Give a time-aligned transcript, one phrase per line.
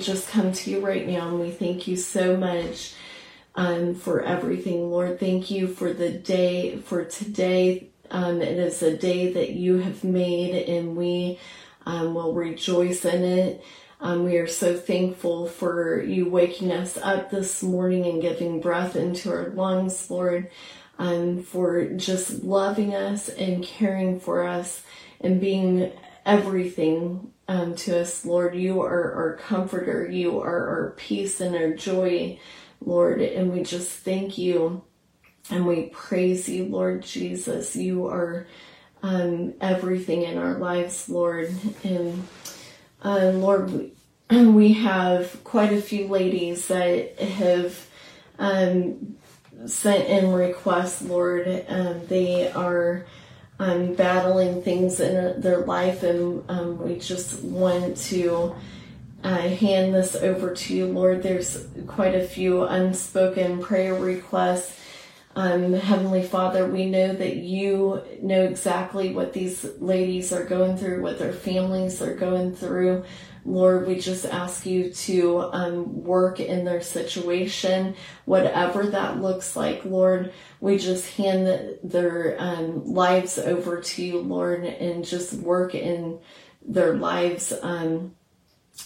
[0.00, 2.94] just come to you right now and we thank you so much
[3.54, 5.20] um, for everything, Lord.
[5.20, 7.88] Thank you for the day, for today.
[8.10, 11.38] Um, it is a day that you have made and we
[11.86, 13.64] um, will rejoice in it.
[14.00, 18.96] Um, we are so thankful for you waking us up this morning and giving breath
[18.96, 20.50] into our lungs, Lord,
[20.98, 24.82] um, for just loving us and caring for us
[25.20, 25.92] and being
[26.24, 28.54] everything um, to us, Lord.
[28.54, 30.08] You are our comforter.
[30.08, 32.38] You are our peace and our joy,
[32.80, 33.20] Lord.
[33.20, 34.84] And we just thank you
[35.50, 37.74] and we praise you, Lord Jesus.
[37.74, 38.46] You are
[39.02, 41.52] um, everything in our lives, Lord.
[41.82, 42.22] And
[43.04, 43.90] uh, Lord,
[44.30, 47.84] we, have quite a few ladies that have
[48.38, 49.16] um,
[49.66, 51.64] sent in requests, Lord.
[51.68, 53.06] Um, they are
[53.60, 58.54] um, battling things in their life, and um, we just want to
[59.22, 61.22] uh, hand this over to you, Lord.
[61.22, 64.78] There's quite a few unspoken prayer requests.
[65.36, 71.02] Um, Heavenly Father, we know that you know exactly what these ladies are going through,
[71.02, 73.04] what their families are going through.
[73.44, 79.84] Lord, we just ask you to um, work in their situation, whatever that looks like.
[79.84, 85.74] Lord, we just hand the, their um, lives over to you, Lord, and just work
[85.74, 86.18] in
[86.62, 88.14] their lives um,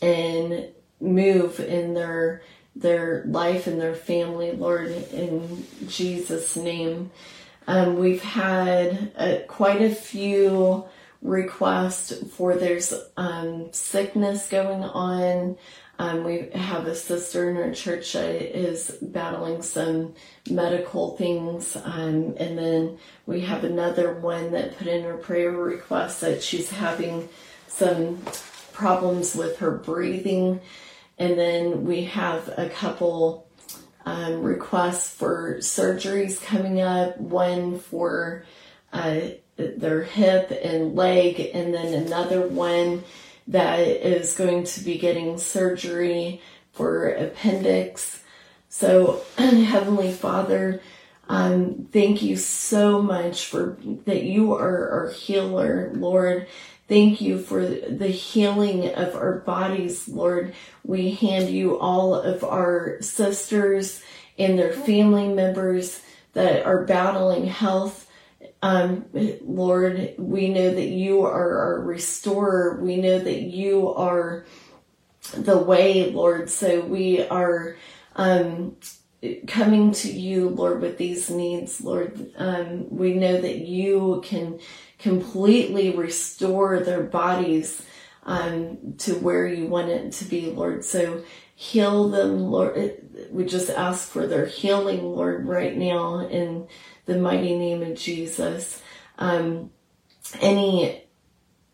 [0.00, 0.68] and
[1.00, 2.42] move in their
[2.74, 7.10] their life and their family, Lord, in Jesus' name.
[7.66, 10.84] Um, we've had uh, quite a few
[11.22, 15.56] requests for there's um, sickness going on.
[16.00, 20.14] Um, we have a sister in our church that is battling some
[20.48, 21.76] medical things.
[21.76, 26.70] Um, and then we have another one that put in her prayer request that she's
[26.70, 27.28] having
[27.66, 28.22] some
[28.72, 30.60] problems with her breathing.
[31.18, 33.48] And then we have a couple
[34.06, 38.44] um, requests for surgeries coming up, one for
[38.92, 39.20] uh,
[39.56, 43.04] their hip and leg, and then another one
[43.48, 46.40] that is going to be getting surgery
[46.72, 48.22] for appendix.
[48.68, 50.80] So, Heavenly Father,
[51.28, 56.46] um, thank you so much for that you are our healer, Lord.
[56.88, 60.54] Thank you for the healing of our bodies, Lord.
[60.84, 64.02] We hand you all of our sisters
[64.38, 66.00] and their family members
[66.32, 68.07] that are battling health
[68.62, 69.06] um,
[69.42, 72.80] Lord, we know that you are our restorer.
[72.82, 74.44] We know that you are
[75.36, 76.50] the way, Lord.
[76.50, 77.76] So we are
[78.16, 78.76] um,
[79.46, 82.32] coming to you, Lord, with these needs, Lord.
[82.36, 84.58] Um, we know that you can
[84.98, 87.82] completely restore their bodies
[88.24, 90.84] um, to where you want it to be, Lord.
[90.84, 91.22] So
[91.54, 93.28] heal them, Lord.
[93.30, 96.18] We just ask for their healing, Lord, right now.
[96.18, 96.68] And
[97.08, 98.80] the mighty name of Jesus.
[99.18, 99.70] Um,
[100.40, 101.04] any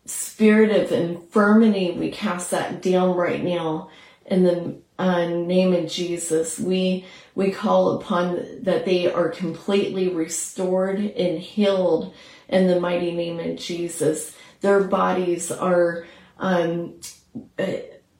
[0.05, 3.89] spirit of infirmity, we cast that down right now
[4.25, 6.57] in the uh, name of Jesus.
[6.57, 12.13] We we call upon that they are completely restored and healed
[12.47, 14.33] in the mighty name of Jesus.
[14.61, 16.07] Their bodies are
[16.37, 17.01] um,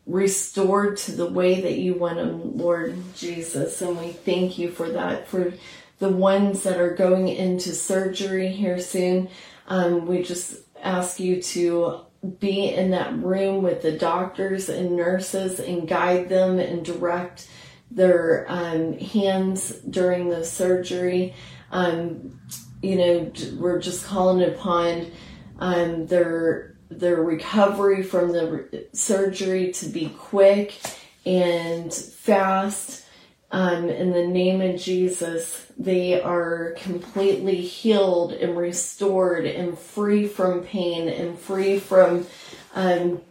[0.05, 4.89] restored to the way that you want them, Lord Jesus, and we thank you for
[4.89, 5.29] that.
[5.29, 5.53] For
[5.99, 9.29] the ones that are going into surgery here soon.
[9.67, 12.01] Um, we just ask you to
[12.39, 17.47] be in that room with the doctors and nurses and guide them and direct
[17.91, 21.33] their um, hands during the surgery.
[21.71, 22.39] Um,
[22.81, 25.11] you know, we're just calling upon
[25.59, 30.79] um, their their recovery from the surgery to be quick
[31.25, 33.04] and fast
[33.55, 40.65] um, in the name of Jesus, they are completely healed and restored and free from
[40.65, 42.27] pain and free from
[42.73, 43.21] um,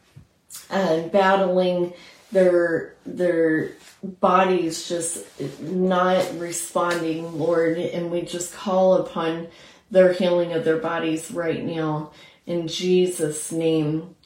[0.70, 1.92] uh, battling
[2.32, 3.72] their their
[4.02, 5.26] bodies just
[5.60, 7.76] not responding, Lord.
[7.76, 9.48] And we just call upon
[9.90, 12.12] their healing of their bodies right now
[12.46, 14.16] in Jesus' name.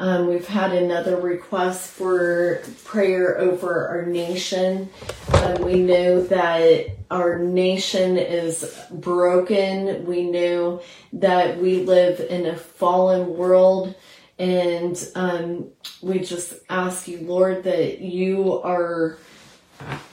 [0.00, 4.90] Um, we've had another request for prayer over our nation.
[5.32, 10.06] Um, we know that our nation is broken.
[10.06, 10.82] We know
[11.14, 13.96] that we live in a fallen world.
[14.38, 15.70] And um,
[16.00, 19.18] we just ask you, Lord, that you are,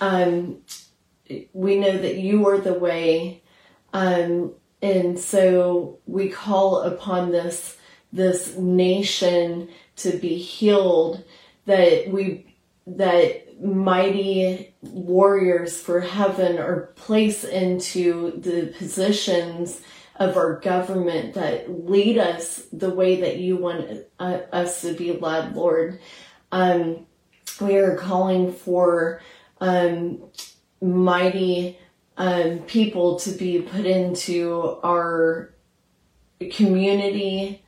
[0.01, 0.63] um,
[1.53, 3.43] we know that you are the way.
[3.93, 7.77] Um, and so we call upon this
[8.15, 11.23] this nation to be healed,
[11.65, 12.55] that we
[12.87, 19.81] that mighty warriors for heaven are placed into the positions
[20.17, 25.11] of our government that lead us the way that you want uh, us to be
[25.11, 25.99] led, Lord.
[26.51, 27.05] Um,
[27.59, 29.21] we are calling for
[29.59, 30.23] um,
[30.81, 31.77] mighty
[32.17, 35.53] um, people to be put into our
[36.51, 37.63] community,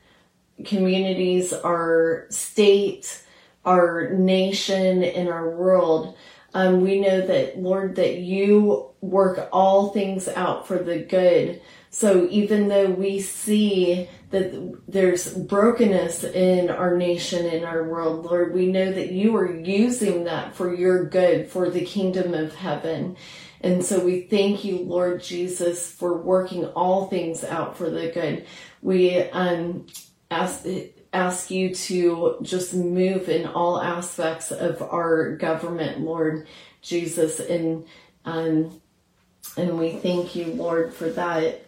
[0.64, 3.22] communities, our state,
[3.64, 6.16] our nation, and our world.
[6.54, 11.60] Um, we know that, Lord, that you work all things out for the good.
[11.90, 18.52] So even though we see that there's brokenness in our nation, in our world, Lord,
[18.52, 23.16] we know that you are using that for your good, for the kingdom of heaven.
[23.60, 28.46] And so we thank you, Lord Jesus, for working all things out for the good.
[28.82, 29.86] We um,
[30.30, 30.66] ask
[31.12, 36.46] ask you to just move in all aspects of our government, Lord
[36.82, 37.86] Jesus, and
[38.24, 38.80] um,
[39.56, 41.64] and we thank you, Lord, for that.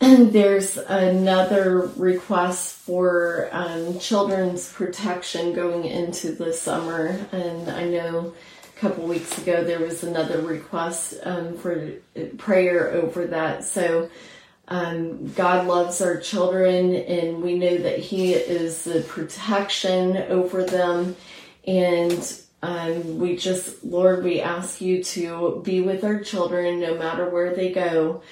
[0.00, 8.32] And there's another request for um, children's protection going into the summer, and I know
[8.64, 11.92] a couple weeks ago there was another request um, for
[12.38, 13.64] prayer over that.
[13.64, 14.08] So
[14.70, 21.16] um, God loves our children, and we know that He is the protection over them.
[21.66, 27.28] And um, we just, Lord, we ask you to be with our children no matter
[27.28, 28.22] where they go.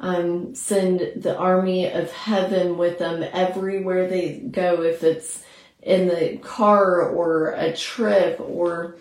[0.00, 5.44] Um, send the army of heaven with them everywhere they go, if it's
[5.82, 8.96] in the car or a trip or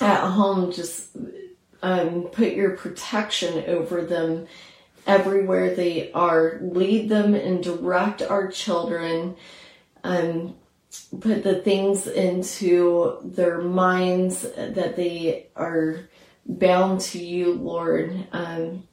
[0.00, 1.16] at home, just
[1.82, 4.46] um, put your protection over them
[5.06, 6.58] everywhere they are.
[6.60, 9.36] Lead them and direct our children.
[10.04, 10.54] Um,
[11.20, 16.08] put the things into their minds that they are
[16.46, 18.26] bound to you, Lord.
[18.32, 18.84] Um,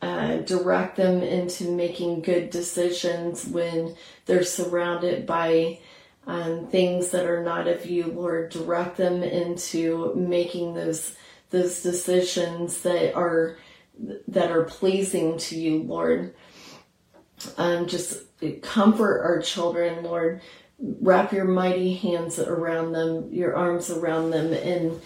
[0.00, 3.94] uh, direct them into making good decisions when
[4.26, 5.78] they're surrounded by
[6.26, 8.50] um, things that are not of you, Lord.
[8.50, 11.14] Direct them into making those
[11.50, 13.56] those decisions that are
[14.28, 16.34] that are pleasing to you, Lord.
[17.56, 18.24] Um, just
[18.62, 20.40] comfort our children, Lord.
[20.78, 25.00] Wrap your mighty hands around them, your arms around them, and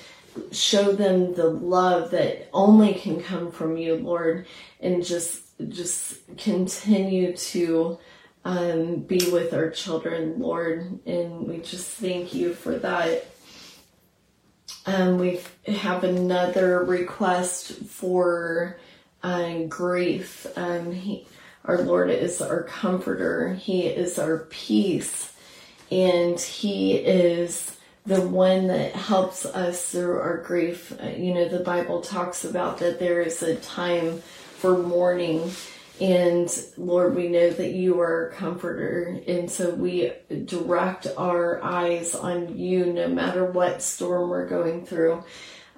[0.53, 4.47] show them the love that only can come from you, Lord.
[4.81, 7.99] And just just continue to
[8.45, 11.01] um, be with our children, Lord.
[11.07, 13.27] And we just thank you for that.
[14.87, 18.79] Um, we have another request for
[19.23, 20.47] uh, grief.
[20.57, 21.27] Um, he,
[21.65, 23.55] our Lord is our comforter.
[23.55, 25.33] He is our peace.
[25.91, 30.93] And He is the one that helps us through our grief.
[31.03, 35.51] Uh, you know, the Bible talks about that there is a time for mourning
[36.01, 39.21] and Lord, we know that you are a comforter.
[39.27, 40.13] And so we
[40.45, 45.25] direct our eyes on you no matter what storm we're going through.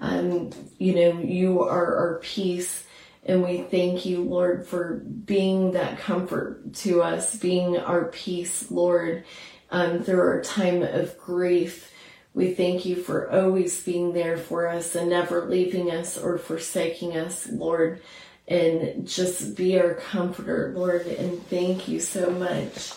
[0.00, 2.84] Um, you know, you are our peace.
[3.24, 9.25] And we thank you, Lord, for being that comfort to us, being our peace, Lord,
[9.70, 11.92] um, through our time of grief.
[12.34, 17.16] We thank you for always being there for us and never leaving us or forsaking
[17.16, 18.00] us, Lord
[18.49, 22.93] and just be our comforter, Lord, and thank you so much.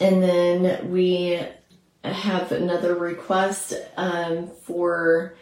[0.00, 1.40] And then we
[2.04, 5.34] have another request um, for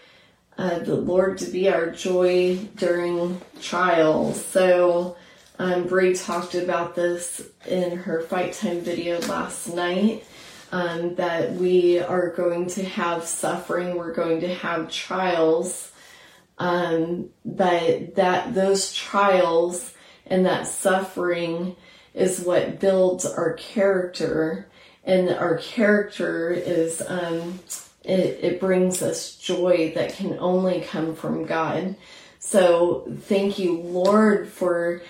[0.57, 4.43] uh, the Lord to be our joy during trials.
[4.43, 5.17] So,
[5.59, 10.25] um, talked about this in her fight time video last night.
[10.73, 15.93] Um, that we are going to have suffering, we're going to have trials,
[16.59, 19.93] um, but that those trials
[20.27, 21.77] and that suffering
[22.15, 24.67] is what builds our character,
[25.05, 27.61] and our character is um,
[28.03, 31.97] it, it brings us joy that can only come from God.
[32.39, 35.03] So thank you, Lord, for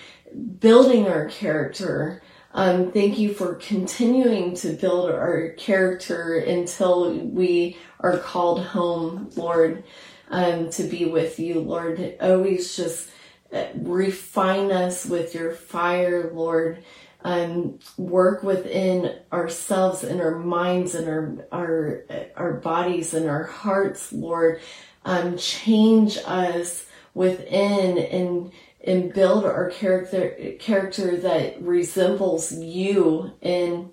[0.59, 2.21] building our character.
[2.53, 9.83] Um, thank you for continuing to build our character until we are called home, Lord
[10.29, 12.17] um, to be with you, Lord.
[12.19, 13.09] Always just
[13.51, 16.83] uh, refine us with your fire, Lord.
[17.23, 22.03] Um, work within ourselves and our minds and our our
[22.35, 24.61] our bodies and our hearts, Lord.
[25.03, 28.51] Um, change us within and
[28.85, 33.91] and build our character character that resembles you in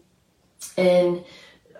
[0.76, 1.24] in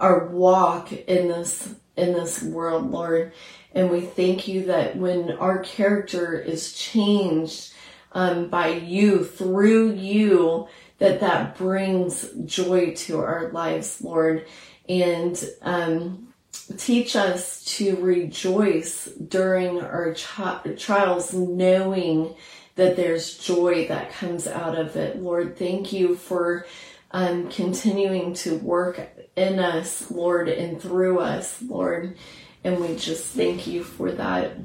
[0.00, 3.32] our walk in this in this world, Lord.
[3.74, 7.72] And we thank you that when our character is changed
[8.12, 14.46] um, by you, through you, that that brings joy to our lives, Lord.
[14.88, 16.34] And um,
[16.76, 22.34] teach us to rejoice during our trials, knowing
[22.76, 25.20] that there's joy that comes out of it.
[25.20, 26.66] Lord, thank you for
[27.14, 29.00] um, continuing to work
[29.37, 32.16] in us, Lord, and through us, Lord.
[32.64, 34.56] And we just thank you for that.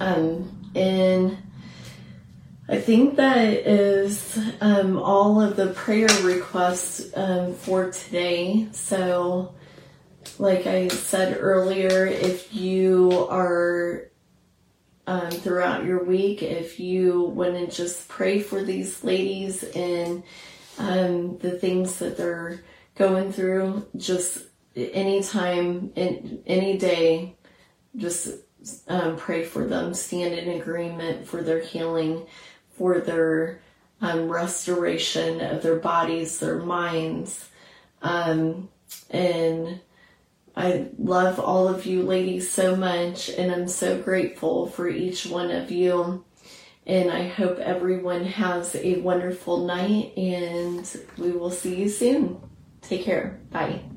[0.00, 1.36] Um, and
[2.66, 8.68] I think that is um, all of the prayer requests um, for today.
[8.72, 9.54] So,
[10.38, 14.10] like I said earlier, if you are
[15.06, 20.22] um, throughout your week, if you want to just pray for these ladies and
[20.80, 22.62] um, the things that they're
[22.96, 24.38] going through, just
[24.74, 27.36] anytime, in, any day,
[27.96, 28.28] just
[28.88, 32.26] um, pray for them, stand in agreement for their healing,
[32.76, 33.60] for their
[34.00, 37.50] um, restoration of their bodies, their minds.
[38.00, 38.70] Um,
[39.10, 39.80] and
[40.56, 45.50] I love all of you ladies so much, and I'm so grateful for each one
[45.50, 46.24] of you.
[46.86, 52.40] And I hope everyone has a wonderful night, and we will see you soon.
[52.80, 53.40] Take care.
[53.50, 53.89] Bye.